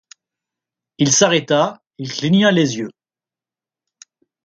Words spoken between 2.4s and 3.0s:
les yeux.